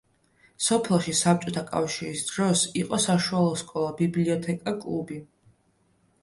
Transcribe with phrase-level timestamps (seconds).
[0.67, 5.21] სოფელში საბჭოთა კავშირის დროს იყო საშუალო სკოლა, ბიბლიოთეკა, კლუბი.